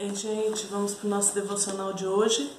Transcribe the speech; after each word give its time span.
Ei, 0.00 0.14
gente, 0.14 0.68
vamos 0.68 0.94
para 0.94 1.08
o 1.08 1.10
nosso 1.10 1.34
devocional 1.34 1.92
de 1.92 2.06
hoje. 2.06 2.56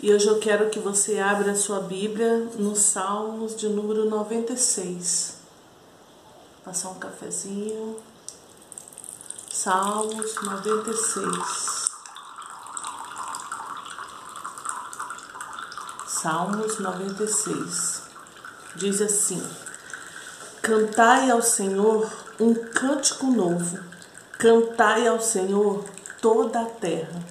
E 0.00 0.10
hoje 0.10 0.26
eu 0.26 0.38
quero 0.38 0.70
que 0.70 0.78
você 0.78 1.18
abra 1.18 1.52
a 1.52 1.54
sua 1.54 1.80
Bíblia 1.80 2.48
no 2.56 2.74
Salmos 2.74 3.54
de 3.54 3.68
número 3.68 4.08
96. 4.08 5.36
Vou 6.54 6.64
passar 6.64 6.88
um 6.88 6.94
cafezinho. 6.94 7.98
Salmos 9.52 10.34
96. 10.40 11.90
Salmos 16.06 16.78
96. 16.78 18.02
Diz 18.76 19.02
assim: 19.02 19.46
Cantai 20.62 21.30
ao 21.30 21.42
Senhor 21.42 22.10
um 22.40 22.54
cântico 22.54 23.26
novo. 23.26 23.78
Cantai 24.38 25.06
ao 25.06 25.20
Senhor 25.20 25.84
toda 26.24 26.62
a 26.62 26.64
terra. 26.64 27.22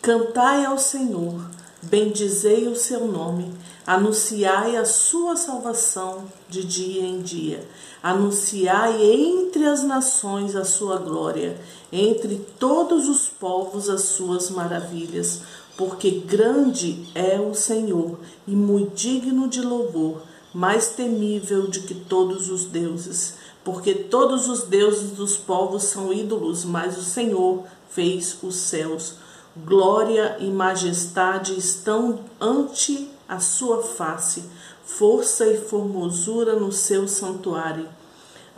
Cantai 0.00 0.64
ao 0.64 0.78
Senhor, 0.78 1.44
bendizei 1.82 2.68
o 2.68 2.76
seu 2.76 3.04
nome, 3.08 3.52
anunciai 3.84 4.76
a 4.76 4.84
sua 4.84 5.34
salvação 5.34 6.22
de 6.48 6.62
dia 6.62 7.02
em 7.02 7.20
dia. 7.20 7.66
Anunciai 8.00 9.02
entre 9.02 9.66
as 9.66 9.82
nações 9.82 10.54
a 10.54 10.64
sua 10.64 10.98
glória, 10.98 11.60
entre 11.90 12.36
todos 12.60 13.08
os 13.08 13.28
povos 13.28 13.88
as 13.88 14.02
suas 14.02 14.50
maravilhas, 14.50 15.40
porque 15.76 16.08
grande 16.12 17.08
é 17.12 17.40
o 17.40 17.54
Senhor 17.54 18.20
e 18.46 18.52
muito 18.52 18.94
digno 18.94 19.48
de 19.48 19.60
louvor, 19.60 20.22
mais 20.54 20.90
temível 20.90 21.66
de 21.66 21.80
que 21.80 21.94
todos 21.94 22.50
os 22.50 22.66
deuses 22.66 23.34
porque 23.66 23.94
todos 23.94 24.48
os 24.48 24.62
deuses 24.62 25.10
dos 25.10 25.36
povos 25.36 25.82
são 25.82 26.12
ídolos, 26.12 26.64
mas 26.64 26.96
o 26.96 27.02
Senhor 27.02 27.64
fez 27.96 28.38
os 28.42 28.56
céus. 28.56 29.14
Glória 29.56 30.36
e 30.38 30.50
majestade 30.50 31.58
estão 31.58 32.20
ante 32.38 33.10
a 33.26 33.40
sua 33.40 33.82
face, 33.82 34.44
força 34.84 35.46
e 35.46 35.56
formosura 35.56 36.54
no 36.54 36.70
seu 36.70 37.08
santuário. 37.08 37.88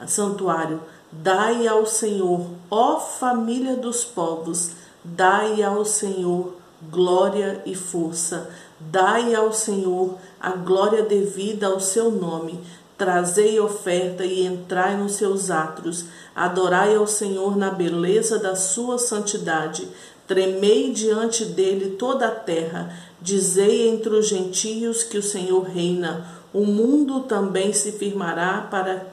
Santuário, 0.06 0.82
dai 1.10 1.68
ao 1.68 1.86
Senhor, 1.86 2.50
ó 2.68 2.98
família 2.98 3.76
dos 3.76 4.04
povos, 4.04 4.72
dai 5.04 5.62
ao 5.62 5.84
Senhor 5.84 6.54
glória 6.82 7.62
e 7.64 7.74
força. 7.74 8.50
Dai 8.80 9.34
ao 9.34 9.52
Senhor 9.52 10.16
a 10.40 10.50
glória 10.50 11.02
devida 11.02 11.66
ao 11.66 11.80
seu 11.80 12.10
nome. 12.10 12.60
Trazei 12.96 13.58
oferta 13.58 14.24
e 14.24 14.44
entrai 14.44 14.96
nos 14.96 15.12
seus 15.12 15.50
átrios. 15.50 16.04
Adorai 16.44 16.94
ao 16.94 17.06
Senhor 17.06 17.56
na 17.56 17.70
beleza 17.70 18.38
da 18.38 18.54
sua 18.54 18.98
santidade. 18.98 19.88
Tremei 20.26 20.92
diante 20.92 21.44
dele 21.44 21.96
toda 21.96 22.28
a 22.28 22.30
terra. 22.30 22.94
Dizei 23.20 23.88
entre 23.88 24.10
os 24.10 24.28
gentios 24.28 25.02
que 25.02 25.18
o 25.18 25.22
Senhor 25.22 25.62
reina. 25.64 26.26
O 26.52 26.64
mundo 26.64 27.20
também 27.20 27.72
se 27.72 27.92
firmará 27.92 28.68
para 28.70 29.06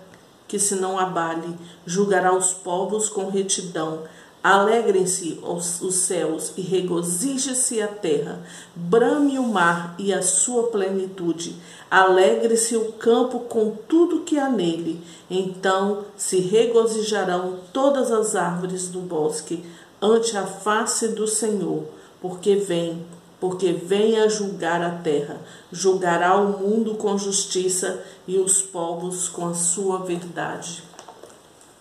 que 0.48 0.60
se 0.60 0.76
não 0.76 1.00
abale. 1.00 1.56
Julgará 1.86 2.32
os 2.32 2.54
povos 2.54 3.10
com 3.10 3.30
retidão. 3.30 4.04
Alegrem-se 4.46 5.40
os, 5.42 5.96
céus 5.96 6.54
e 6.56 6.62
regozije-se 6.62 7.82
a 7.82 7.88
terra, 7.88 8.44
brame 8.76 9.40
o 9.40 9.44
mar 9.44 9.96
e 9.98 10.14
a 10.14 10.22
sua 10.22 10.68
plenitude, 10.68 11.56
alegre-se 11.90 12.78
o 12.78 12.92
campo 12.92 13.40
com 13.40 13.72
tudo 13.72 14.20
que 14.20 14.38
há 14.38 14.48
nele. 14.48 15.02
Então 15.32 16.06
se 16.16 16.42
regozijarão 16.42 17.58
todas 17.74 18.12
as 18.12 18.36
árvores 18.36 18.88
do 18.88 19.00
bosque 19.00 19.66
ante 20.00 20.38
a 20.38 20.46
face 20.46 21.08
do 21.08 21.28
Senhor, 21.28 21.84
porque 22.22 22.56
vem, 22.56 23.04
porque 23.40 23.74
vem 23.74 24.20
a 24.20 24.28
julgar 24.28 24.80
a 24.84 24.92
terra, 24.92 25.42
julgará 25.72 26.36
o 26.40 26.60
mundo 26.60 26.94
com 26.94 27.18
justiça 27.18 28.00
e 28.28 28.38
os 28.38 28.62
povos 28.62 29.28
com 29.28 29.48
a 29.48 29.56
sua 29.56 30.04
verdade. 30.04 30.84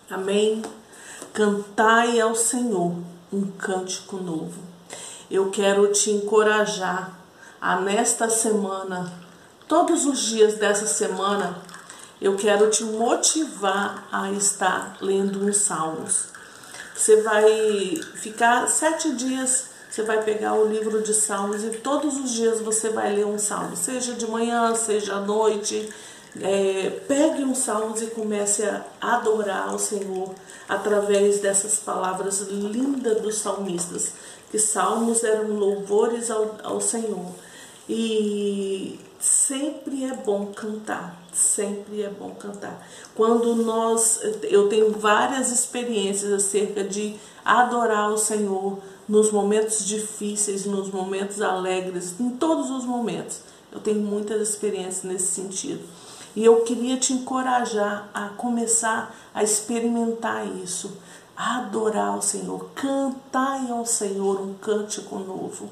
Amém. 0.09 0.63
Cantai 1.35 2.17
ao 2.21 2.33
Senhor 2.33 2.95
um 3.29 3.45
cântico 3.57 4.15
novo. 4.15 4.57
Eu 5.29 5.51
quero 5.51 5.91
te 5.91 6.09
encorajar 6.09 7.11
a 7.59 7.75
nesta 7.81 8.29
semana, 8.29 9.11
todos 9.67 10.05
os 10.05 10.17
dias 10.21 10.53
dessa 10.53 10.87
semana, 10.87 11.57
eu 12.21 12.37
quero 12.37 12.69
te 12.69 12.85
motivar 12.85 14.07
a 14.13 14.31
estar 14.31 14.95
lendo 15.01 15.45
os 15.45 15.57
salmos. 15.57 16.27
Você 16.95 17.21
vai 17.21 17.99
ficar 18.13 18.69
sete 18.69 19.11
dias, 19.11 19.65
você 19.91 20.03
vai 20.03 20.23
pegar 20.23 20.53
o 20.53 20.65
livro 20.65 21.01
de 21.01 21.13
salmos 21.13 21.65
e 21.65 21.69
todos 21.71 22.15
os 22.15 22.31
dias 22.31 22.61
você 22.61 22.91
vai 22.91 23.13
ler 23.13 23.25
um 23.25 23.37
salmo, 23.37 23.75
seja 23.75 24.13
de 24.13 24.25
manhã, 24.25 24.73
seja 24.73 25.15
à 25.15 25.19
noite, 25.19 25.89
é, 26.41 26.89
pegue 27.07 27.43
um 27.43 27.55
salmos 27.55 28.01
e 28.01 28.07
comece 28.07 28.63
a 28.63 28.83
adorar 29.01 29.69
ao 29.69 29.79
Senhor 29.79 30.33
através 30.67 31.39
dessas 31.39 31.79
palavras 31.79 32.41
lindas 32.41 33.21
dos 33.21 33.35
salmistas, 33.37 34.13
que 34.51 34.59
salmos 34.59 35.23
eram 35.23 35.55
louvores 35.55 36.29
ao, 36.29 36.55
ao 36.63 36.81
Senhor. 36.81 37.31
E 37.87 38.99
sempre 39.19 40.05
é 40.05 40.13
bom 40.13 40.47
cantar, 40.47 41.21
sempre 41.31 42.01
é 42.01 42.09
bom 42.09 42.31
cantar. 42.31 42.85
Quando 43.15 43.55
nós, 43.55 44.19
eu 44.43 44.67
tenho 44.67 44.91
várias 44.91 45.51
experiências 45.51 46.33
acerca 46.33 46.83
de 46.83 47.15
adorar 47.43 48.11
o 48.11 48.17
Senhor 48.17 48.79
nos 49.07 49.31
momentos 49.31 49.85
difíceis, 49.85 50.65
nos 50.65 50.89
momentos 50.89 51.41
alegres, 51.41 52.15
em 52.19 52.31
todos 52.31 52.71
os 52.71 52.83
momentos. 52.83 53.39
Eu 53.71 53.79
tenho 53.79 53.99
muitas 53.99 54.41
experiências 54.49 55.03
nesse 55.03 55.27
sentido. 55.27 55.83
E 56.35 56.43
eu 56.43 56.61
queria 56.61 56.97
te 56.97 57.13
encorajar 57.13 58.09
a 58.13 58.27
começar 58.29 59.15
a 59.33 59.41
experimentar 59.41 60.45
isso, 60.45 60.97
a 61.35 61.59
adorar 61.59 62.17
o 62.17 62.21
Senhor, 62.21 62.69
cantar 62.75 63.71
ao 63.71 63.85
Senhor 63.85 64.41
um 64.41 64.53
cântico 64.55 65.17
novo. 65.17 65.69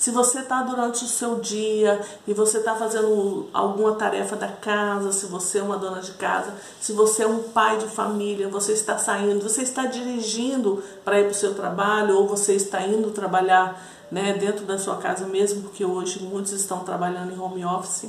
Se 0.00 0.10
você 0.10 0.40
está 0.40 0.62
durante 0.62 1.04
o 1.04 1.06
seu 1.06 1.40
dia 1.40 2.00
e 2.26 2.32
você 2.32 2.56
está 2.58 2.74
fazendo 2.74 3.48
alguma 3.52 3.94
tarefa 3.96 4.34
da 4.34 4.48
casa, 4.48 5.12
se 5.12 5.26
você 5.26 5.58
é 5.58 5.62
uma 5.62 5.76
dona 5.76 6.00
de 6.00 6.12
casa, 6.12 6.54
se 6.80 6.94
você 6.94 7.22
é 7.22 7.26
um 7.26 7.42
pai 7.50 7.76
de 7.76 7.86
família, 7.86 8.48
você 8.48 8.72
está 8.72 8.96
saindo, 8.96 9.46
você 9.46 9.60
está 9.60 9.84
dirigindo 9.84 10.82
para 11.04 11.20
ir 11.20 11.24
para 11.24 11.32
o 11.32 11.34
seu 11.34 11.54
trabalho 11.54 12.16
ou 12.16 12.26
você 12.26 12.54
está 12.54 12.80
indo 12.80 13.10
trabalhar 13.10 13.78
né, 14.10 14.32
dentro 14.32 14.64
da 14.64 14.78
sua 14.78 14.96
casa 14.96 15.26
mesmo, 15.26 15.64
porque 15.64 15.84
hoje 15.84 16.20
muitos 16.22 16.52
estão 16.52 16.80
trabalhando 16.80 17.32
em 17.32 17.38
home 17.38 17.64
office 17.64 18.08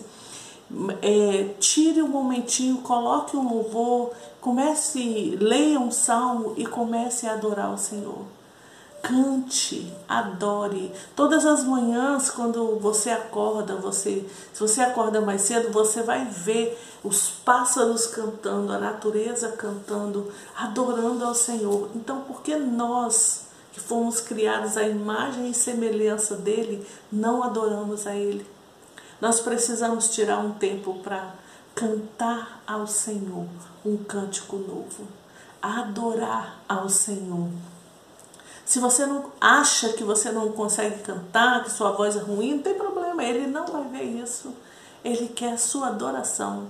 é, 1.02 1.54
tire 1.60 2.02
um 2.02 2.08
momentinho, 2.08 2.78
coloque 2.78 3.36
um 3.36 3.48
louvor, 3.48 4.12
comece, 4.40 5.38
leia 5.40 5.80
um 5.80 5.92
salmo 5.92 6.54
e 6.58 6.66
comece 6.66 7.28
a 7.28 7.34
adorar 7.34 7.74
o 7.74 7.78
Senhor. 7.78 8.26
Cante, 9.02 9.92
adore. 10.08 10.92
Todas 11.16 11.46
as 11.46 11.64
manhãs, 11.64 12.30
quando 12.30 12.78
você 12.80 13.10
acorda, 13.10 13.76
você, 13.76 14.24
se 14.54 14.60
você 14.60 14.82
acorda 14.82 15.20
mais 15.20 15.42
cedo, 15.42 15.72
você 15.72 16.04
vai 16.04 16.26
ver 16.26 16.80
os 17.04 17.30
pássaros 17.30 18.06
cantando, 18.06 18.72
a 18.72 18.78
natureza 18.78 19.50
cantando, 19.50 20.32
adorando 20.56 21.26
ao 21.26 21.34
Senhor. 21.34 21.90
Então, 21.96 22.22
por 22.22 22.42
que 22.44 22.56
nós, 22.56 23.48
que 23.74 23.80
fomos 23.80 24.22
criados 24.22 24.78
à 24.78 24.84
imagem 24.84 25.50
e 25.50 25.54
semelhança 25.54 26.36
dele, 26.36 26.86
não 27.12 27.44
adoramos 27.44 28.06
a 28.06 28.16
Ele? 28.16 28.46
Nós 29.22 29.40
precisamos 29.40 30.10
tirar 30.10 30.40
um 30.40 30.54
tempo 30.54 30.96
para 30.96 31.36
cantar 31.76 32.64
ao 32.66 32.88
Senhor 32.88 33.48
um 33.86 33.98
cântico 33.98 34.58
novo, 34.58 35.08
adorar 35.62 36.60
ao 36.68 36.90
Senhor. 36.90 37.50
Se 38.66 38.80
você 38.80 39.06
não 39.06 39.32
acha 39.40 39.94
que 39.94 40.04
você 40.04 40.32
não 40.32 40.52
consegue 40.52 41.04
cantar, 41.04 41.64
que 41.64 41.72
sua 41.72 41.92
voz 41.92 42.16
é 42.16 42.20
ruim, 42.20 42.56
não 42.56 42.64
tem 42.64 42.74
problema, 42.74 43.24
ele 43.24 43.46
não 43.46 43.68
vai 43.68 43.84
ver 43.90 44.04
isso. 44.04 44.56
Ele 45.04 45.28
quer 45.28 45.54
a 45.54 45.58
sua 45.58 45.90
adoração. 45.90 46.68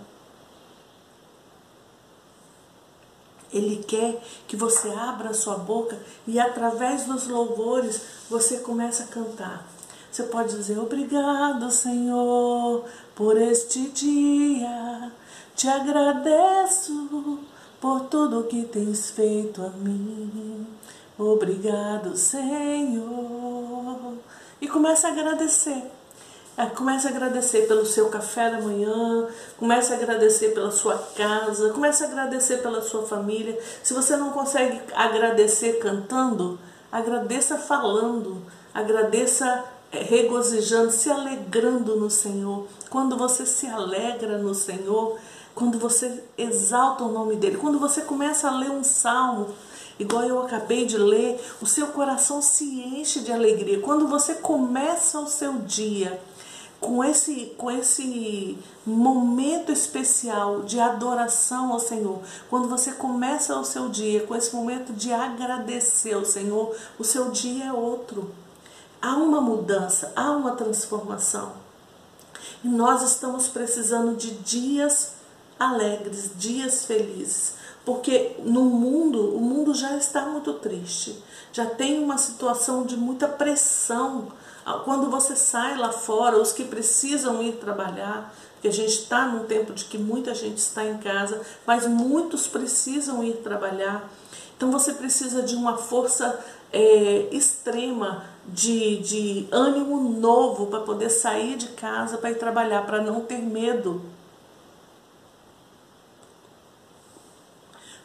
Ele 3.53 3.83
quer 3.83 4.21
que 4.47 4.55
você 4.55 4.89
abra 4.89 5.29
a 5.29 5.33
sua 5.33 5.55
boca 5.55 5.97
e 6.25 6.39
através 6.39 7.05
dos 7.05 7.27
louvores 7.27 8.01
você 8.29 8.59
comece 8.59 9.03
a 9.03 9.07
cantar. 9.07 9.65
Você 10.11 10.23
pode 10.23 10.55
dizer 10.55 10.77
obrigado, 10.77 11.71
Senhor, 11.71 12.83
por 13.15 13.37
este 13.37 13.87
dia. 13.89 15.11
Te 15.55 15.69
agradeço 15.69 17.39
por 17.79 18.01
tudo 18.01 18.43
que 18.43 18.63
tens 18.65 19.11
feito 19.11 19.63
a 19.63 19.69
mim. 19.69 20.67
Obrigado, 21.17 22.17
Senhor. 22.17 23.05
E 24.59 24.67
comece 24.67 25.07
a 25.07 25.11
agradecer. 25.11 25.81
É, 26.57 26.65
comece 26.65 27.07
a 27.07 27.11
agradecer 27.11 27.65
pelo 27.67 27.85
seu 27.85 28.09
café 28.09 28.51
da 28.51 28.59
manhã, 28.59 29.27
comece 29.57 29.93
a 29.93 29.95
agradecer 29.95 30.49
pela 30.49 30.69
sua 30.69 30.97
casa, 31.15 31.69
comece 31.69 32.03
a 32.03 32.07
agradecer 32.07 32.57
pela 32.57 32.81
sua 32.81 33.07
família. 33.07 33.57
Se 33.81 33.93
você 33.93 34.17
não 34.17 34.31
consegue 34.31 34.81
agradecer 34.93 35.79
cantando, 35.79 36.59
Agradeça 36.91 37.57
falando, 37.57 38.41
agradeça 38.73 39.63
regozijando, 39.91 40.91
se 40.91 41.09
alegrando 41.09 41.95
no 41.95 42.09
Senhor. 42.09 42.67
Quando 42.89 43.17
você 43.17 43.45
se 43.45 43.67
alegra 43.67 44.37
no 44.37 44.55
Senhor, 44.55 45.17
quando 45.53 45.77
você 45.77 46.23
exalta 46.37 47.03
o 47.03 47.11
nome 47.11 47.35
dele, 47.35 47.57
quando 47.57 47.77
você 47.77 48.01
começa 48.01 48.47
a 48.47 48.57
ler 48.57 48.71
um 48.71 48.83
salmo, 48.83 49.49
igual 49.99 50.23
eu 50.23 50.41
acabei 50.41 50.85
de 50.85 50.97
ler, 50.97 51.39
o 51.61 51.65
seu 51.65 51.87
coração 51.87 52.41
se 52.41 52.63
enche 52.63 53.19
de 53.19 53.31
alegria. 53.31 53.81
Quando 53.81 54.07
você 54.07 54.35
começa 54.35 55.19
o 55.19 55.27
seu 55.27 55.53
dia 55.59 56.21
com 56.79 57.03
esse, 57.03 57.53
com 57.57 57.69
esse 57.69 58.57
momento 58.85 59.71
especial 59.71 60.61
de 60.61 60.79
adoração 60.79 61.73
ao 61.73 61.79
Senhor, 61.79 62.19
quando 62.49 62.67
você 62.67 62.93
começa 62.93 63.59
o 63.59 63.65
seu 63.65 63.89
dia 63.89 64.25
com 64.25 64.35
esse 64.35 64.55
momento 64.55 64.93
de 64.93 65.11
agradecer 65.11 66.13
ao 66.13 66.25
Senhor, 66.25 66.75
o 66.97 67.03
seu 67.03 67.29
dia 67.29 67.65
é 67.65 67.73
outro. 67.73 68.31
Há 69.01 69.15
uma 69.15 69.41
mudança, 69.41 70.13
há 70.15 70.31
uma 70.31 70.51
transformação. 70.51 71.53
E 72.63 72.67
nós 72.67 73.01
estamos 73.01 73.47
precisando 73.47 74.15
de 74.15 74.31
dias 74.31 75.15
alegres, 75.59 76.31
dias 76.35 76.85
felizes. 76.85 77.55
Porque 77.83 78.35
no 78.43 78.63
mundo, 78.65 79.35
o 79.35 79.39
mundo 79.39 79.73
já 79.73 79.97
está 79.97 80.25
muito 80.27 80.53
triste. 80.53 81.23
Já 81.51 81.65
tem 81.65 82.03
uma 82.03 82.17
situação 82.17 82.85
de 82.85 82.95
muita 82.95 83.27
pressão 83.27 84.27
ah, 84.65 84.79
quando 84.85 85.09
você 85.09 85.35
sai 85.35 85.75
lá 85.77 85.91
fora, 85.91 86.39
os 86.39 86.51
que 86.51 86.63
precisam 86.63 87.41
ir 87.41 87.53
trabalhar, 87.53 88.33
que 88.61 88.67
a 88.67 88.71
gente 88.71 88.93
está 88.93 89.25
num 89.25 89.45
tempo 89.45 89.73
de 89.73 89.85
que 89.85 89.97
muita 89.97 90.35
gente 90.35 90.59
está 90.59 90.85
em 90.85 90.97
casa, 90.99 91.41
mas 91.65 91.87
muitos 91.87 92.47
precisam 92.47 93.23
ir 93.23 93.37
trabalhar. 93.37 94.07
Então 94.55 94.71
você 94.71 94.93
precisa 94.93 95.41
de 95.41 95.55
uma 95.55 95.77
força 95.77 96.39
é, 96.71 97.27
extrema 97.31 98.25
de, 98.45 98.97
de 98.97 99.47
ânimo 99.51 99.99
novo 100.19 100.67
para 100.67 100.81
poder 100.81 101.09
sair 101.09 101.57
de 101.57 101.69
casa 101.69 102.17
para 102.17 102.31
ir 102.31 102.39
trabalhar, 102.39 102.85
para 102.85 103.01
não 103.01 103.21
ter 103.21 103.39
medo. 103.39 104.01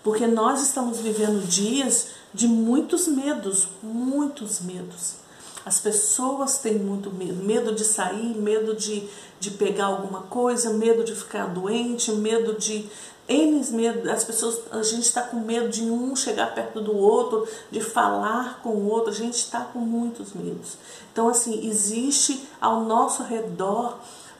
Porque 0.02 0.26
nós 0.26 0.62
estamos 0.62 1.00
vivendo 1.00 1.46
dias 1.46 2.10
de 2.32 2.46
muitos 2.46 3.08
medos, 3.08 3.68
muitos 3.82 4.60
medos. 4.60 5.16
As 5.64 5.80
pessoas 5.80 6.58
têm 6.58 6.78
muito 6.78 7.10
medo, 7.10 7.42
medo 7.42 7.74
de 7.74 7.84
sair, 7.84 8.36
medo 8.36 8.72
de, 8.76 9.08
de 9.40 9.50
pegar 9.50 9.86
alguma 9.86 10.22
coisa, 10.22 10.70
medo 10.70 11.02
de 11.02 11.12
ficar 11.12 11.46
doente, 11.46 12.12
medo 12.12 12.54
de 12.54 12.88
N 13.28 13.64
medo, 13.72 14.08
as 14.10 14.22
pessoas, 14.22 14.60
a 14.70 14.82
gente 14.82 15.02
está 15.02 15.22
com 15.22 15.40
medo 15.40 15.68
de 15.68 15.82
um 15.82 16.14
chegar 16.14 16.54
perto 16.54 16.80
do 16.80 16.96
outro, 16.96 17.46
de 17.70 17.80
falar 17.80 18.60
com 18.62 18.70
o 18.70 18.88
outro, 18.88 19.10
a 19.10 19.14
gente 19.14 19.34
está 19.34 19.62
com 19.62 19.80
muitos 19.80 20.32
medos. 20.32 20.78
Então, 21.12 21.28
assim, 21.28 21.66
existe 21.66 22.46
ao 22.60 22.82
nosso 22.84 23.24
redor 23.24 23.98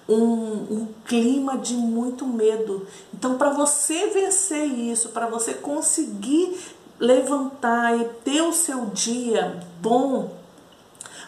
um, 0.09 0.15
um 0.15 0.89
clima 1.05 1.59
de 1.59 1.75
muito 1.75 2.27
medo. 2.27 2.87
Então, 3.13 3.37
para 3.37 3.51
você 3.51 4.09
vencer 4.09 4.65
isso, 4.67 5.09
para 5.09 5.27
você 5.27 5.55
conseguir 5.55 6.57
levantar 6.99 7.99
e 7.99 8.05
ter 8.25 8.43
o 8.43 8.53
seu 8.53 8.87
dia 8.87 9.61
bom, 9.81 10.31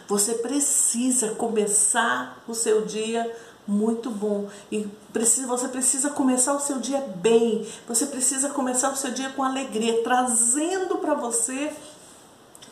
você 0.07 0.35
precisa 0.35 1.35
começar 1.35 2.41
o 2.47 2.55
seu 2.55 2.85
dia 2.85 3.31
muito 3.69 4.09
bom 4.09 4.47
e 4.71 4.87
precisa, 5.13 5.47
você 5.47 5.67
precisa 5.67 6.09
começar 6.09 6.53
o 6.53 6.59
seu 6.59 6.79
dia 6.79 6.99
bem. 7.17 7.65
Você 7.87 8.07
precisa 8.07 8.49
começar 8.49 8.91
o 8.91 8.95
seu 8.95 9.11
dia 9.11 9.29
com 9.29 9.43
alegria, 9.43 10.03
trazendo 10.03 10.97
para 10.97 11.13
você 11.13 11.71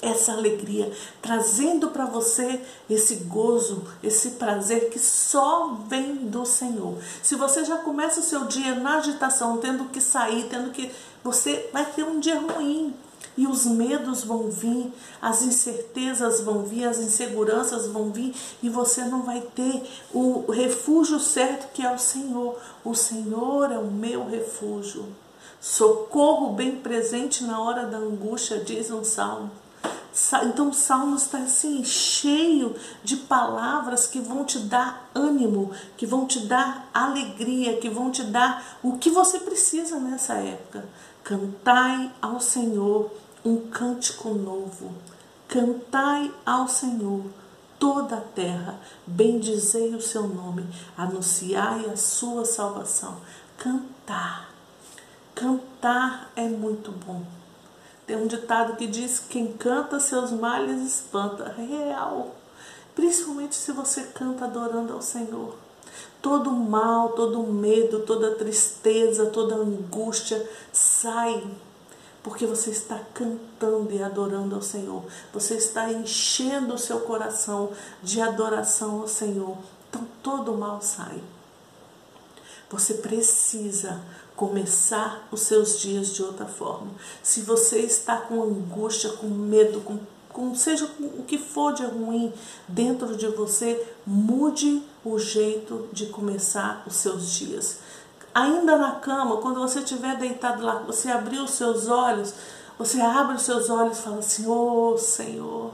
essa 0.02 0.32
alegria, 0.32 0.92
trazendo 1.22 1.90
para 1.90 2.06
você 2.06 2.62
esse 2.90 3.16
gozo, 3.16 3.84
esse 4.04 4.32
prazer 4.32 4.90
que 4.90 5.00
só 5.00 5.80
vem 5.88 6.16
do 6.16 6.46
Senhor. 6.46 6.98
Se 7.24 7.36
você 7.36 7.64
já 7.64 7.78
começa 7.78 8.20
o 8.20 8.24
seu 8.24 8.46
dia 8.46 8.76
na 8.76 8.98
agitação, 8.98 9.58
tendo 9.58 9.86
que 9.86 10.02
sair, 10.02 10.48
tendo 10.50 10.72
que 10.72 10.92
você 11.24 11.70
vai 11.74 11.86
ter 11.86 12.04
um 12.04 12.20
dia 12.20 12.40
ruim, 12.40 12.94
e 13.38 13.46
os 13.46 13.66
medos 13.66 14.24
vão 14.24 14.50
vir, 14.50 14.92
as 15.22 15.44
incertezas 15.44 16.42
vão 16.42 16.64
vir, 16.64 16.86
as 16.86 16.98
inseguranças 16.98 17.88
vão 17.88 18.12
vir 18.12 18.34
e 18.64 18.70
você 18.70 19.06
não 19.06 19.22
vai 19.22 19.42
ter 19.42 19.84
o 20.12 20.52
refúgio 20.52 21.20
certo 21.20 21.72
que 21.72 21.86
é 21.86 21.94
o 21.94 22.00
Senhor. 22.00 22.60
O 22.84 22.96
Senhor 22.96 23.72
é 23.72 23.78
o 23.78 23.92
meu 23.92 24.28
refúgio. 24.28 25.06
Socorro 25.62 26.54
bem 26.54 26.78
presente 26.78 27.44
na 27.44 27.60
hora 27.62 27.86
da 27.86 27.98
angústia, 27.98 28.60
diz 28.60 28.90
um 28.90 29.04
salmo. 29.04 29.52
Então 30.46 30.70
o 30.70 30.74
salmo 30.74 31.16
está 31.16 31.38
assim, 31.38 31.84
cheio 31.84 32.76
de 33.04 33.18
palavras 33.18 34.08
que 34.08 34.20
vão 34.20 34.44
te 34.44 34.58
dar 34.58 35.10
ânimo, 35.14 35.72
que 35.96 36.08
vão 36.08 36.26
te 36.26 36.40
dar 36.40 36.90
alegria, 36.92 37.78
que 37.78 37.88
vão 37.88 38.10
te 38.10 38.24
dar 38.24 38.80
o 38.82 38.98
que 38.98 39.12
você 39.12 39.40
precisa 39.40 40.00
nessa 40.00 40.34
época. 40.34 40.86
Cantai 41.28 42.10
ao 42.22 42.40
Senhor 42.40 43.12
um 43.44 43.70
cântico 43.70 44.30
novo. 44.30 44.94
Cantai 45.46 46.34
ao 46.46 46.70
Senhor 46.70 47.26
toda 47.78 48.16
a 48.16 48.22
terra, 48.22 48.80
bendizei 49.06 49.94
o 49.94 50.00
seu 50.00 50.26
nome, 50.26 50.66
anunciai 50.96 51.86
a 51.90 51.98
sua 51.98 52.46
salvação. 52.46 53.18
Cantar. 53.58 54.54
Cantar 55.36 56.32
é 56.34 56.48
muito 56.48 56.94
bom. 56.94 57.22
Tem 58.06 58.16
um 58.16 58.28
ditado 58.28 58.78
que 58.78 58.88
diz: 58.88 59.20
quem 59.20 59.52
canta 59.52 60.00
seus 60.00 60.32
males 60.32 60.82
espanta. 60.82 61.54
Real. 61.58 62.38
Principalmente 62.96 63.54
se 63.54 63.74
você 63.74 64.04
canta 64.04 64.46
adorando 64.46 64.94
ao 64.94 65.02
Senhor. 65.02 65.67
Todo 66.22 66.52
mal, 66.52 67.10
todo 67.10 67.44
medo, 67.44 68.00
toda 68.00 68.36
tristeza, 68.36 69.28
toda 69.28 69.56
angústia 69.56 70.48
sai 70.72 71.44
porque 72.28 72.46
você 72.46 72.72
está 72.72 73.00
cantando 73.14 73.94
e 73.94 74.04
adorando 74.04 74.54
ao 74.54 74.62
Senhor. 74.62 75.02
Você 75.34 75.54
está 75.56 75.90
enchendo 75.94 76.74
o 76.74 76.78
seu 76.78 77.00
coração 77.00 77.72
de 78.04 78.20
adoração 78.20 79.00
ao 79.00 79.08
Senhor. 79.08 79.58
Então 79.90 80.06
todo 80.22 80.54
mal 80.54 80.82
sai. 80.82 81.24
Você 82.70 82.96
precisa 82.96 84.02
começar 84.36 85.26
os 85.32 85.40
seus 85.42 85.80
dias 85.80 86.14
de 86.14 86.22
outra 86.22 86.46
forma. 86.46 86.92
Se 87.24 87.42
você 87.42 87.80
está 87.80 88.18
com 88.18 88.44
angústia, 88.44 89.12
com 89.12 89.28
medo, 89.28 89.80
com, 89.80 89.98
com 90.28 90.54
seja 90.54 90.84
o 91.00 91.24
que 91.24 91.38
for 91.38 91.74
de 91.74 91.86
ruim 91.86 92.34
dentro 92.68 93.16
de 93.16 93.28
você, 93.28 93.82
mude 94.06 94.84
o 95.12 95.20
jeito 95.20 95.88
de 95.92 96.08
começar 96.08 96.84
os 96.86 96.96
seus 96.96 97.32
dias 97.32 97.80
ainda 98.38 98.78
na 98.78 98.92
cama, 98.92 99.38
quando 99.38 99.60
você 99.60 99.80
estiver 99.80 100.16
deitado 100.18 100.64
lá, 100.64 100.76
você 100.86 101.10
abrir 101.10 101.40
os 101.40 101.52
seus 101.52 101.88
olhos, 101.88 102.36
você 102.78 103.02
abre 103.02 103.36
os 103.36 103.42
seus 103.42 103.68
olhos 103.70 103.98
e 103.98 104.02
fala 104.02 104.20
assim: 104.20 104.46
Ô 104.46 104.94
oh, 104.94 104.98
Senhor, 104.98 105.72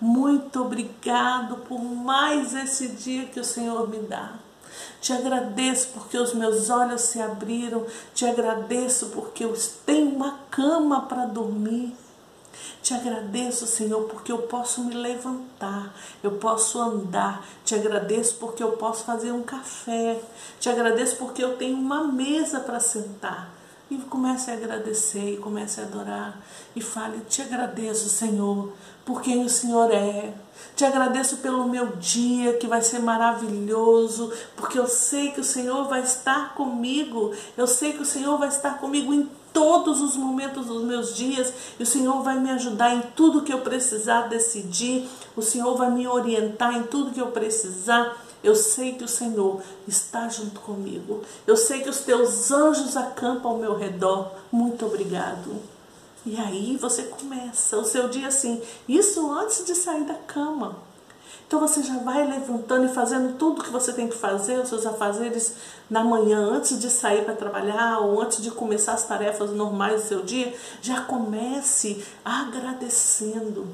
muito 0.00 0.60
obrigado 0.60 1.58
por 1.68 1.78
mais 1.78 2.52
esse 2.52 2.88
dia 2.88 3.26
que 3.26 3.38
o 3.38 3.44
Senhor 3.44 3.88
me 3.88 3.98
dá. 3.98 4.32
Te 5.00 5.12
agradeço 5.12 5.88
porque 5.94 6.18
os 6.18 6.34
meus 6.34 6.68
olhos 6.68 7.02
se 7.02 7.20
abriram, 7.20 7.86
te 8.12 8.26
agradeço 8.26 9.06
porque 9.10 9.44
eu 9.44 9.54
tenho 9.86 10.10
uma 10.10 10.40
cama 10.50 11.02
para 11.02 11.26
dormir. 11.26 11.94
Te 12.82 12.94
agradeço, 12.94 13.66
Senhor, 13.66 14.04
porque 14.04 14.32
eu 14.32 14.38
posso 14.38 14.82
me 14.84 14.94
levantar, 14.94 15.94
eu 16.22 16.32
posso 16.32 16.80
andar. 16.80 17.46
Te 17.64 17.74
agradeço 17.74 18.36
porque 18.36 18.62
eu 18.62 18.72
posso 18.72 19.04
fazer 19.04 19.32
um 19.32 19.42
café. 19.42 20.20
Te 20.58 20.68
agradeço 20.68 21.16
porque 21.16 21.42
eu 21.42 21.56
tenho 21.56 21.76
uma 21.76 22.04
mesa 22.04 22.60
para 22.60 22.80
sentar. 22.80 23.50
E 23.90 23.98
comece 23.98 24.50
a 24.50 24.54
agradecer, 24.54 25.34
e 25.34 25.36
comece 25.36 25.80
a 25.80 25.84
adorar. 25.84 26.40
E 26.76 26.80
fale: 26.80 27.20
Te 27.28 27.42
agradeço, 27.42 28.08
Senhor, 28.08 28.72
por 29.10 29.22
quem 29.22 29.44
o 29.44 29.48
Senhor 29.48 29.90
é. 29.90 30.32
Te 30.76 30.84
agradeço 30.84 31.38
pelo 31.38 31.68
meu 31.68 31.96
dia 31.96 32.52
que 32.52 32.68
vai 32.68 32.80
ser 32.80 33.00
maravilhoso, 33.00 34.32
porque 34.54 34.78
eu 34.78 34.86
sei 34.86 35.32
que 35.32 35.40
o 35.40 35.44
Senhor 35.44 35.88
vai 35.88 36.00
estar 36.00 36.54
comigo. 36.54 37.34
Eu 37.56 37.66
sei 37.66 37.92
que 37.92 38.02
o 38.02 38.06
Senhor 38.06 38.38
vai 38.38 38.48
estar 38.48 38.78
comigo 38.78 39.12
em 39.12 39.28
todos 39.52 40.00
os 40.00 40.16
momentos 40.16 40.66
dos 40.66 40.84
meus 40.84 41.16
dias 41.16 41.52
e 41.76 41.82
o 41.82 41.86
Senhor 41.86 42.22
vai 42.22 42.38
me 42.38 42.50
ajudar 42.50 42.94
em 42.94 43.02
tudo 43.16 43.42
que 43.42 43.52
eu 43.52 43.62
precisar 43.62 44.28
decidir. 44.28 45.08
O 45.36 45.42
Senhor 45.42 45.76
vai 45.76 45.90
me 45.90 46.06
orientar 46.06 46.76
em 46.76 46.84
tudo 46.84 47.10
que 47.10 47.20
eu 47.20 47.32
precisar. 47.32 48.16
Eu 48.44 48.54
sei 48.54 48.92
que 48.92 49.02
o 49.02 49.08
Senhor 49.08 49.60
está 49.88 50.28
junto 50.28 50.60
comigo. 50.60 51.22
Eu 51.48 51.56
sei 51.56 51.80
que 51.80 51.90
os 51.90 51.98
teus 51.98 52.52
anjos 52.52 52.96
acampam 52.96 53.50
ao 53.50 53.58
meu 53.58 53.76
redor. 53.76 54.30
Muito 54.52 54.86
obrigado. 54.86 55.60
E 56.24 56.36
aí 56.36 56.76
você 56.76 57.04
começa 57.04 57.78
o 57.78 57.84
seu 57.84 58.08
dia 58.08 58.28
assim, 58.28 58.60
isso 58.88 59.30
antes 59.32 59.64
de 59.64 59.74
sair 59.74 60.04
da 60.04 60.14
cama. 60.14 60.76
Então 61.46 61.58
você 61.58 61.82
já 61.82 61.98
vai 61.98 62.24
levantando 62.24 62.84
e 62.84 62.94
fazendo 62.94 63.36
tudo 63.36 63.64
que 63.64 63.70
você 63.70 63.92
tem 63.92 64.06
que 64.06 64.16
fazer, 64.16 64.60
os 64.60 64.68
seus 64.68 64.86
afazeres 64.86 65.54
na 65.88 66.04
manhã, 66.04 66.38
antes 66.38 66.78
de 66.78 66.88
sair 66.88 67.24
para 67.24 67.34
trabalhar 67.34 67.98
ou 67.98 68.20
antes 68.20 68.40
de 68.40 68.52
começar 68.52 68.92
as 68.92 69.04
tarefas 69.04 69.50
normais 69.50 70.02
do 70.02 70.08
seu 70.08 70.22
dia, 70.22 70.54
já 70.80 71.00
comece 71.00 72.04
agradecendo. 72.24 73.66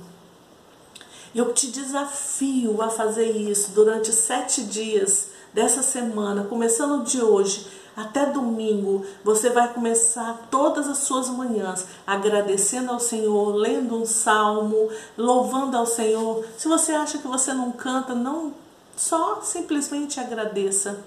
Eu 1.34 1.52
te 1.52 1.70
desafio 1.70 2.80
a 2.80 2.88
fazer 2.88 3.30
isso 3.30 3.72
durante 3.72 4.10
sete 4.10 4.62
dias 4.62 5.28
dessa 5.52 5.82
semana, 5.82 6.44
começando 6.44 7.04
de 7.04 7.20
hoje 7.20 7.66
até 7.96 8.26
domingo, 8.26 9.06
você 9.24 9.48
vai 9.48 9.72
começar 9.72 10.48
todas 10.50 10.86
as 10.86 10.98
suas 10.98 11.30
manhãs 11.30 11.86
agradecendo 12.06 12.92
ao 12.92 13.00
Senhor, 13.00 13.54
lendo 13.54 13.96
um 13.96 14.04
salmo, 14.04 14.90
louvando 15.16 15.78
ao 15.78 15.86
Senhor. 15.86 16.44
Se 16.58 16.68
você 16.68 16.92
acha 16.92 17.16
que 17.16 17.26
você 17.26 17.54
não 17.54 17.72
canta, 17.72 18.14
não 18.14 18.52
só 18.94 19.40
simplesmente 19.40 20.20
agradeça. 20.20 21.02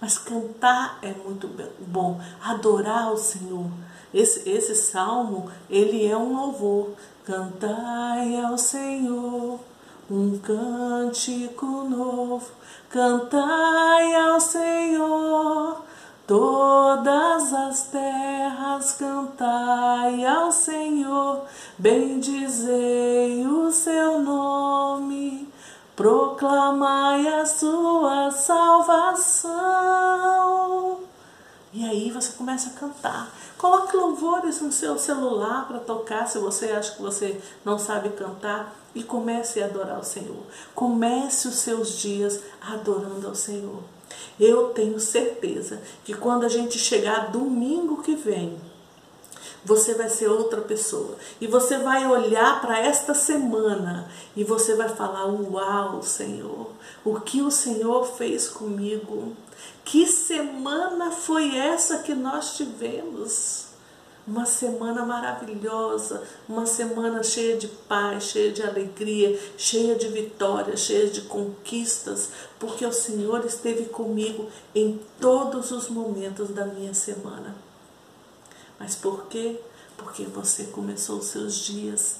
Mas 0.00 0.18
cantar 0.18 0.98
é 1.00 1.14
muito 1.14 1.48
bom, 1.78 2.20
adorar 2.42 3.04
ao 3.04 3.16
Senhor. 3.16 3.70
Esse, 4.12 4.46
esse 4.48 4.74
salmo, 4.74 5.50
ele 5.70 6.06
é 6.06 6.16
um 6.16 6.36
louvor. 6.36 6.90
Cantai 7.24 8.38
ao 8.38 8.58
Senhor 8.58 9.58
um 10.10 10.38
cântico 10.38 11.64
novo, 11.64 12.46
cantai 12.90 14.14
ao 14.14 14.38
Senhor 14.38 15.82
Todas 16.26 17.52
as 17.52 17.82
terras 17.88 18.92
cantai 18.92 20.24
ao 20.24 20.50
Senhor, 20.50 21.42
bendizei 21.76 23.46
o 23.46 23.70
seu 23.70 24.20
nome, 24.20 25.46
proclamai 25.94 27.28
a 27.28 27.44
sua 27.44 28.30
salvação. 28.30 29.54
E 31.74 31.84
aí 31.84 32.10
você 32.10 32.32
começa 32.32 32.70
a 32.70 32.72
cantar. 32.72 33.30
Coloque 33.58 33.94
louvores 33.94 34.62
no 34.62 34.72
seu 34.72 34.98
celular 34.98 35.68
para 35.68 35.78
tocar, 35.80 36.26
se 36.26 36.38
você 36.38 36.70
acha 36.70 36.94
que 36.94 37.02
você 37.02 37.38
não 37.62 37.78
sabe 37.78 38.08
cantar, 38.08 38.74
e 38.94 39.02
comece 39.02 39.62
a 39.62 39.66
adorar 39.66 39.98
o 39.98 40.04
Senhor. 40.04 40.46
Comece 40.74 41.48
os 41.48 41.56
seus 41.56 41.98
dias 41.98 42.40
adorando 42.62 43.28
ao 43.28 43.34
Senhor. 43.34 43.93
Eu 44.38 44.68
tenho 44.68 44.98
certeza 44.98 45.80
que 46.04 46.14
quando 46.14 46.44
a 46.44 46.48
gente 46.48 46.78
chegar 46.78 47.30
domingo 47.30 48.02
que 48.02 48.14
vem, 48.14 48.58
você 49.64 49.94
vai 49.94 50.08
ser 50.08 50.28
outra 50.28 50.60
pessoa. 50.60 51.16
E 51.40 51.46
você 51.46 51.78
vai 51.78 52.06
olhar 52.06 52.60
para 52.60 52.78
esta 52.78 53.14
semana 53.14 54.10
e 54.36 54.44
você 54.44 54.74
vai 54.74 54.88
falar: 54.88 55.26
Uau, 55.26 56.02
Senhor, 56.02 56.70
o 57.04 57.20
que 57.20 57.40
o 57.40 57.50
Senhor 57.50 58.04
fez 58.04 58.48
comigo? 58.48 59.34
Que 59.84 60.06
semana 60.06 61.10
foi 61.10 61.56
essa 61.56 61.98
que 61.98 62.14
nós 62.14 62.56
tivemos? 62.56 63.63
Uma 64.26 64.46
semana 64.46 65.04
maravilhosa, 65.04 66.22
uma 66.48 66.64
semana 66.64 67.22
cheia 67.22 67.58
de 67.58 67.68
paz, 67.68 68.24
cheia 68.24 68.50
de 68.50 68.62
alegria, 68.62 69.38
cheia 69.58 69.96
de 69.96 70.08
vitórias, 70.08 70.80
cheia 70.80 71.10
de 71.10 71.22
conquistas, 71.22 72.30
porque 72.58 72.86
o 72.86 72.92
Senhor 72.92 73.44
esteve 73.44 73.84
comigo 73.84 74.48
em 74.74 74.98
todos 75.20 75.70
os 75.72 75.90
momentos 75.90 76.48
da 76.48 76.64
minha 76.64 76.94
semana. 76.94 77.54
Mas 78.80 78.94
por 78.94 79.26
quê? 79.26 79.60
Porque 79.98 80.24
você 80.24 80.64
começou 80.64 81.18
os 81.18 81.26
seus 81.26 81.56
dias 81.56 82.16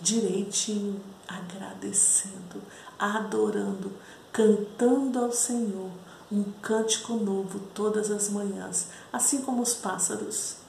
direitinho, 0.00 1.00
agradecendo, 1.28 2.60
adorando, 2.98 3.92
cantando 4.32 5.20
ao 5.20 5.30
Senhor 5.30 5.90
um 6.32 6.42
cântico 6.60 7.14
novo 7.14 7.60
todas 7.72 8.10
as 8.10 8.28
manhãs, 8.28 8.88
assim 9.12 9.42
como 9.42 9.62
os 9.62 9.74
pássaros. 9.74 10.63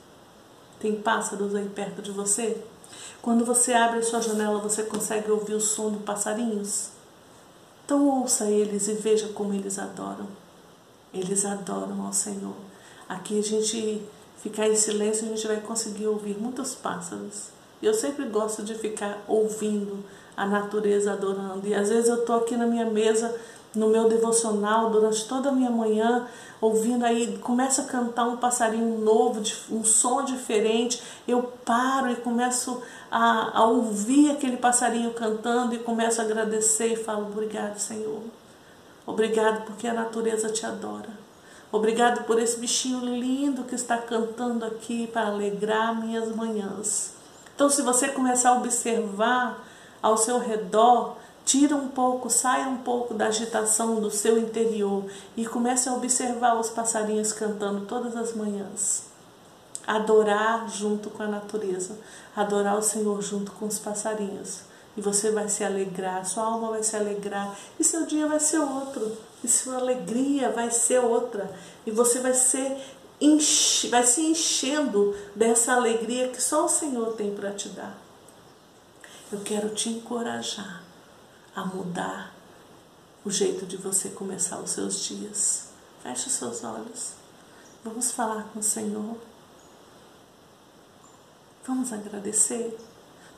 Tem 0.80 0.96
pássaros 0.96 1.56
aí 1.56 1.68
perto 1.70 2.02
de 2.02 2.12
você? 2.12 2.62
Quando 3.22 3.44
você 3.44 3.74
abre 3.74 4.00
a 4.00 4.04
sua 4.04 4.22
janela, 4.22 4.60
você 4.60 4.84
consegue 4.84 5.32
ouvir 5.32 5.56
o 5.56 5.62
som 5.62 5.90
dos 5.90 6.04
passarinhos? 6.04 6.90
Então 7.84 8.08
ouça 8.08 8.46
eles 8.46 8.88
e 8.88 8.94
veja 8.94 9.28
como 9.30 9.54
eles 9.54 9.80
adoram. 9.80 10.28
Eles 11.14 11.46
adoram 11.46 12.06
ao 12.06 12.14
Senhor. 12.14 12.56
Aqui 13.08 13.40
a 13.40 13.44
gente 13.44 14.02
ficar 14.42 14.68
em 14.68 14.76
silêncio, 14.76 15.26
a 15.26 15.30
gente 15.30 15.48
vai 15.48 15.60
conseguir 15.60 16.08
ouvir 16.08 16.38
muitos 16.38 16.76
pássaros. 16.76 17.50
Eu 17.82 17.94
sempre 17.94 18.26
gosto 18.26 18.64
de 18.64 18.76
ficar 18.76 19.24
ouvindo 19.28 20.04
a 20.36 20.46
natureza 20.46 21.14
adorando. 21.14 21.68
E 21.68 21.74
às 21.74 21.90
vezes 21.90 22.10
eu 22.10 22.20
estou 22.20 22.38
aqui 22.38 22.58
na 22.58 22.66
minha 22.66 22.86
mesa 22.86 23.36
no 23.76 23.88
meu 23.88 24.10
devocional 24.10 24.90
durante 24.90 25.28
toda 25.28 25.50
a 25.50 25.52
minha 25.52 25.70
manhã, 25.70 26.28
ouvindo 26.60 27.06
aí, 27.06 27.38
começa 27.40 27.82
a 27.82 27.86
cantar 27.86 28.26
um 28.26 28.38
passarinho 28.38 29.00
novo, 29.00 29.42
um 29.70 29.84
som 29.84 30.24
diferente, 30.24 31.02
eu 31.28 31.44
paro 31.64 32.12
e 32.12 32.16
começo 32.16 32.82
a, 33.12 33.60
a 33.60 33.66
ouvir 33.66 34.32
aquele 34.32 34.58
passarinho 34.58 35.12
cantando 35.14 35.76
e 35.76 35.80
começo 35.80 36.22
a 36.22 36.24
agradecer 36.24 36.94
e 36.94 36.96
falo, 36.96 37.28
obrigado 37.28 37.78
Senhor, 37.78 38.22
obrigado 39.06 39.66
porque 39.66 39.88
a 39.88 39.94
natureza 39.94 40.50
te 40.50 40.66
adora. 40.66 41.26
Obrigado 41.72 42.24
por 42.24 42.40
esse 42.40 42.58
bichinho 42.58 43.02
lindo 43.04 43.64
que 43.64 43.76
está 43.76 43.98
cantando 43.98 44.64
aqui 44.64 45.08
para 45.08 45.28
alegrar 45.28 46.00
minhas 46.00 46.34
manhãs. 46.34 47.16
Então, 47.54 47.70
se 47.70 47.82
você 47.82 48.08
começar 48.08 48.52
a 48.52 48.58
observar 48.58 49.62
ao 50.02 50.16
seu 50.16 50.40
redor, 50.40 51.18
Tira 51.46 51.76
um 51.76 51.90
pouco, 51.90 52.28
saia 52.28 52.68
um 52.68 52.78
pouco 52.78 53.14
da 53.14 53.28
agitação 53.28 54.02
do 54.02 54.10
seu 54.10 54.40
interior 54.40 55.06
e 55.38 55.46
comece 55.46 55.88
a 55.88 55.94
observar 55.94 56.60
os 56.60 56.72
passarinhos 56.72 57.32
cantando 57.32 57.86
todas 57.86 58.16
as 58.16 58.34
manhãs. 58.36 59.04
Adorar 59.86 60.68
junto 60.68 61.12
com 61.12 61.22
a 61.22 61.28
natureza, 61.28 62.00
adorar 62.36 62.76
o 62.80 62.82
Senhor 62.82 63.22
junto 63.22 63.52
com 63.52 63.68
os 63.68 63.78
passarinhos. 63.78 64.62
E 64.98 65.02
você 65.02 65.30
vai 65.30 65.48
se 65.48 65.64
alegrar, 65.64 66.26
sua 66.26 66.46
alma 66.46 66.72
vai 66.72 66.82
se 66.82 66.96
alegrar, 66.96 67.56
e 67.80 67.84
seu 67.84 68.08
dia 68.08 68.26
vai 68.26 68.40
ser 68.40 68.58
outro, 68.58 69.16
e 69.44 69.48
sua 69.48 69.76
alegria 69.76 70.50
vai 70.50 70.72
ser 70.72 71.00
outra, 71.00 71.54
e 71.86 71.92
você 71.92 72.22
vai 72.22 72.34
ser 72.34 72.76
enche, 73.22 73.90
vai 73.90 74.04
se 74.04 74.22
enchendo 74.22 75.16
dessa 75.36 75.74
alegria 75.74 76.30
que 76.30 76.42
só 76.42 76.66
o 76.66 76.70
Senhor 76.70 77.14
tem 77.14 77.36
para 77.36 77.52
te 77.52 77.70
dar. 77.70 77.96
Eu 79.32 79.42
quero 79.42 79.70
te 79.70 79.90
encorajar 79.90 80.86
a 81.56 81.64
mudar 81.64 82.36
o 83.24 83.32
jeito 83.32 83.66
de 83.66 83.78
você 83.78 84.10
começar 84.10 84.60
os 84.60 84.72
seus 84.72 85.00
dias. 85.06 85.70
Feche 86.04 86.28
os 86.28 86.34
seus 86.34 86.64
olhos. 86.64 87.14
Vamos 87.84 88.12
falar 88.12 88.44
com 88.52 88.60
o 88.60 88.64
Senhor. 88.64 89.18
Vamos 91.66 91.94
agradecer. 91.94 92.78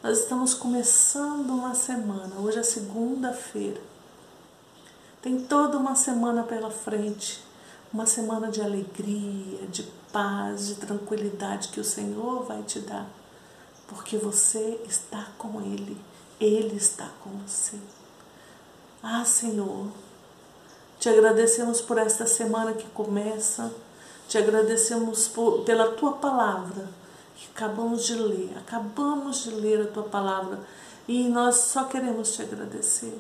Nós 0.01 0.19
estamos 0.19 0.53
começando 0.53 1.49
uma 1.51 1.75
semana. 1.75 2.35
Hoje 2.39 2.59
é 2.59 2.63
segunda-feira. 2.63 3.79
Tem 5.21 5.39
toda 5.45 5.77
uma 5.77 5.95
semana 5.95 6.43
pela 6.43 6.71
frente. 6.71 7.41
Uma 7.93 8.05
semana 8.05 8.49
de 8.49 8.61
alegria, 8.61 9.67
de 9.67 9.83
paz, 10.11 10.67
de 10.67 10.75
tranquilidade 10.75 11.69
que 11.69 11.79
o 11.79 11.85
Senhor 11.85 12.43
vai 12.43 12.63
te 12.63 12.79
dar. 12.79 13.07
Porque 13.87 14.17
você 14.17 14.81
está 14.87 15.31
com 15.37 15.61
Ele. 15.61 15.97
Ele 16.39 16.75
está 16.75 17.09
com 17.23 17.29
você. 17.45 17.77
Ah, 19.09 19.23
Senhor, 19.23 19.87
te 20.99 21.07
agradecemos 21.07 21.81
por 21.81 21.97
esta 21.97 22.27
semana 22.27 22.73
que 22.73 22.83
começa, 22.89 23.71
te 24.27 24.37
agradecemos 24.37 25.29
por, 25.29 25.63
pela 25.63 25.93
tua 25.93 26.17
palavra 26.17 26.89
que 27.37 27.47
acabamos 27.55 28.05
de 28.05 28.15
ler, 28.15 28.57
acabamos 28.57 29.45
de 29.45 29.51
ler 29.51 29.83
a 29.83 29.87
tua 29.93 30.03
palavra. 30.03 30.59
E 31.07 31.23
nós 31.29 31.55
só 31.55 31.85
queremos 31.85 32.33
te 32.33 32.41
agradecer. 32.41 33.17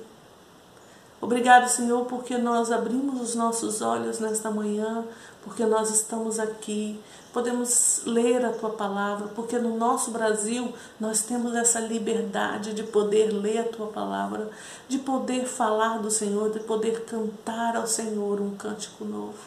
Obrigado, 1.19 1.67
Senhor, 1.67 2.05
porque 2.05 2.37
nós 2.37 2.71
abrimos 2.71 3.19
os 3.19 3.35
nossos 3.35 3.81
olhos 3.81 4.19
nesta 4.19 4.51
manhã, 4.51 5.03
porque 5.43 5.65
nós 5.65 5.89
estamos 5.89 6.39
aqui, 6.39 6.99
podemos 7.33 8.03
ler 8.05 8.45
a 8.45 8.51
tua 8.51 8.69
palavra, 8.69 9.27
porque 9.35 9.57
no 9.57 9.75
nosso 9.77 10.11
Brasil 10.11 10.71
nós 10.99 11.23
temos 11.23 11.55
essa 11.55 11.79
liberdade 11.79 12.71
de 12.71 12.83
poder 12.83 13.31
ler 13.31 13.59
a 13.59 13.63
tua 13.63 13.87
palavra, 13.87 14.51
de 14.87 14.99
poder 14.99 15.45
falar 15.45 15.97
do 15.97 16.11
Senhor, 16.11 16.51
de 16.51 16.59
poder 16.59 17.03
cantar 17.05 17.75
ao 17.75 17.87
Senhor 17.87 18.39
um 18.39 18.55
cântico 18.55 19.03
novo. 19.03 19.39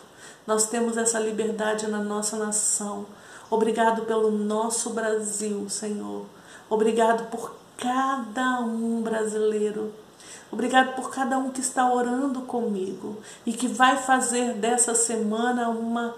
Nós 0.45 0.67
temos 0.67 0.97
essa 0.97 1.21
liberdade 1.21 1.87
na 1.87 2.03
nossa 2.03 2.37
nação. 2.37 3.07
Obrigado 3.49 4.03
pelo 4.07 4.33
nosso 4.33 4.91
Brasil, 4.91 5.69
Senhor. 5.69 6.27
Obrigado 6.69 7.31
por 7.31 7.55
cada 7.77 8.61
um 8.61 9.01
brasileiro 9.03 9.93
Obrigado 10.53 10.95
por 10.95 11.11
cada 11.11 11.39
um 11.39 11.51
que 11.51 11.61
está 11.61 11.93
orando 11.93 12.43
comigo 12.43 13.19
e 13.47 13.53
que 13.53 13.69
vai 13.69 13.97
fazer 13.97 14.55
dessa 14.55 14.95
semana 14.95 15.69
uma 15.69 16.15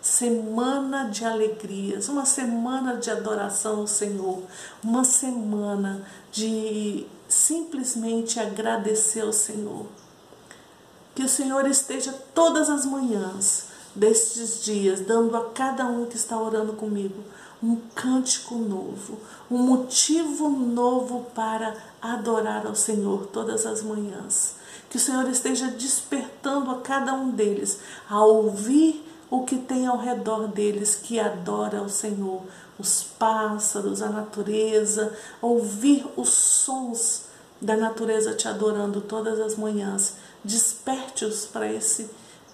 semana 0.00 1.08
de 1.08 1.24
alegrias, 1.24 2.08
uma 2.08 2.26
semana 2.26 2.96
de 2.96 3.10
adoração 3.10 3.80
ao 3.80 3.86
Senhor, 3.86 4.42
uma 4.82 5.02
semana 5.02 6.06
de 6.30 7.06
simplesmente 7.26 8.38
agradecer 8.38 9.22
ao 9.22 9.32
Senhor. 9.32 9.86
Que 11.14 11.22
o 11.22 11.28
Senhor 11.28 11.66
esteja 11.66 12.12
todas 12.34 12.68
as 12.68 12.84
manhãs 12.84 13.66
destes 13.94 14.62
dias, 14.62 15.00
dando 15.00 15.36
a 15.36 15.50
cada 15.50 15.86
um 15.86 16.06
que 16.06 16.16
está 16.16 16.38
orando 16.38 16.74
comigo 16.74 17.22
um 17.62 17.76
cântico 17.94 18.56
novo, 18.56 19.18
um 19.50 19.58
motivo 19.58 20.50
novo 20.50 21.26
para 21.34 21.74
adorar 22.12 22.66
ao 22.66 22.74
Senhor 22.74 23.26
todas 23.26 23.64
as 23.64 23.82
manhãs. 23.82 24.56
Que 24.90 24.96
o 24.96 25.00
Senhor 25.00 25.28
esteja 25.28 25.68
despertando 25.68 26.70
a 26.70 26.80
cada 26.80 27.14
um 27.14 27.30
deles 27.30 27.80
a 28.08 28.22
ouvir 28.24 29.04
o 29.30 29.44
que 29.44 29.56
tem 29.56 29.86
ao 29.86 29.96
redor 29.96 30.48
deles 30.48 30.94
que 30.94 31.18
adora 31.18 31.78
ao 31.78 31.88
Senhor, 31.88 32.42
os 32.78 33.02
pássaros, 33.02 34.02
a 34.02 34.08
natureza, 34.08 35.16
ouvir 35.40 36.06
os 36.16 36.28
sons 36.28 37.24
da 37.60 37.76
natureza 37.76 38.34
te 38.34 38.46
adorando 38.46 39.00
todas 39.00 39.40
as 39.40 39.56
manhãs. 39.56 40.14
Desperte-os 40.44 41.46
para 41.46 41.72
esse 41.72 42.10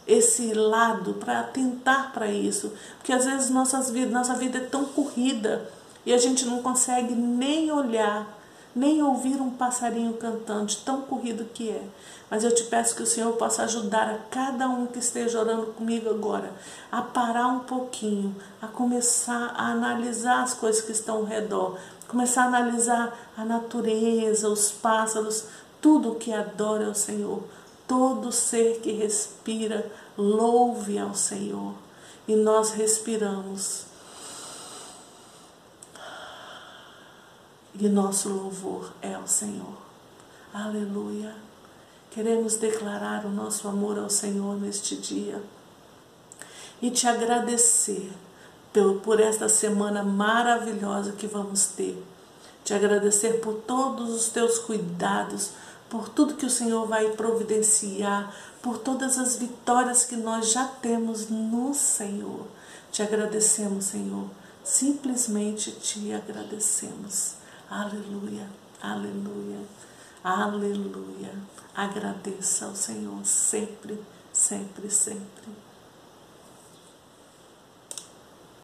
esse 0.07 0.53
lado, 0.55 1.15
para 1.15 1.41
atentar 1.41 2.13
para 2.13 2.27
isso, 2.27 2.73
porque 2.97 3.13
às 3.13 3.25
vezes 3.25 3.49
nossas 3.49 3.91
vidas, 3.91 4.13
nossa 4.13 4.35
vida 4.35 4.59
é 4.59 4.65
tão 4.65 4.85
corrida 4.85 5.71
e 6.05 6.13
a 6.13 6.19
gente 6.19 6.45
não 6.47 6.63
consegue 6.63 7.15
nem 7.15 7.71
olhar, 7.71 8.40
nem 8.75 9.03
ouvir 9.03 9.41
um 9.41 9.51
passarinho 9.51 10.15
cantando, 10.15 10.67
de 10.67 10.77
tão 10.79 11.03
corrido 11.03 11.45
que 11.53 11.71
é. 11.71 11.83
Mas 12.31 12.45
eu 12.45 12.55
te 12.55 12.65
peço 12.65 12.95
que 12.95 13.03
o 13.03 13.07
Senhor 13.07 13.33
possa 13.33 13.65
ajudar 13.65 14.09
a 14.09 14.19
cada 14.31 14.69
um 14.69 14.87
que 14.87 15.01
esteja 15.01 15.41
orando 15.41 15.67
comigo 15.73 16.09
agora 16.09 16.53
a 16.91 17.03
parar 17.03 17.49
um 17.49 17.61
pouquinho, 17.61 18.35
a 18.63 18.69
começar 18.69 19.53
a 19.57 19.73
analisar 19.73 20.43
as 20.43 20.55
coisas 20.55 20.83
que 20.83 20.93
estão 20.93 21.17
ao 21.17 21.25
redor, 21.25 21.77
começar 22.07 22.45
a 22.45 22.47
analisar 22.47 23.33
a 23.37 23.45
natureza, 23.45 24.49
os 24.49 24.71
pássaros, 24.71 25.47
tudo 25.81 26.15
que 26.15 26.33
adora 26.33 26.89
o 26.89 26.95
Senhor. 26.95 27.43
Todo 27.89 28.31
ser 28.31 28.79
que 28.81 28.93
respira, 28.93 29.91
louve 30.17 30.97
ao 30.97 31.13
Senhor. 31.13 31.75
E 32.29 32.37
nós 32.37 32.71
respiramos. 32.71 33.90
E 37.79 37.89
nosso 37.89 38.29
louvor 38.29 38.93
é 39.01 39.15
ao 39.15 39.27
Senhor. 39.27 39.79
Aleluia. 40.53 41.35
Queremos 42.11 42.57
declarar 42.57 43.25
o 43.25 43.31
nosso 43.31 43.69
amor 43.69 43.99
ao 43.99 44.11
Senhor 44.11 44.61
neste 44.61 44.97
dia 44.97 45.41
e 46.83 46.91
te 46.91 47.07
agradecer 47.07 48.11
por 49.03 49.21
esta 49.21 49.49
semana 49.49 50.03
maravilhosa 50.03 51.13
que 51.13 51.27
vamos 51.27 51.67
ter. 51.67 52.03
Te 52.65 52.75
agradecer 52.75 53.41
por 53.41 53.55
todos 53.67 54.11
os 54.11 54.29
teus 54.29 54.59
cuidados, 54.59 55.51
por 55.89 56.09
tudo 56.09 56.35
que 56.35 56.47
o 56.47 56.51
Senhor 56.51 56.87
vai 56.87 57.11
providenciar, 57.11 58.35
por 58.63 58.79
todas 58.79 59.19
as 59.19 59.37
vitórias 59.37 60.05
que 60.05 60.17
nós 60.17 60.51
já 60.51 60.65
temos 60.65 61.29
no 61.29 61.73
Senhor. 61.75 62.47
Te 62.93 63.03
agradecemos, 63.03 63.87
Senhor. 63.87 64.27
Simplesmente 64.63 65.73
te 65.73 66.13
agradecemos. 66.13 67.40
Aleluia, 67.71 68.49
aleluia, 68.83 69.65
aleluia. 70.25 71.33
Agradeça 71.73 72.67
ao 72.67 72.75
Senhor 72.75 73.25
sempre, 73.25 73.97
sempre, 74.33 74.91
sempre. 74.91 75.70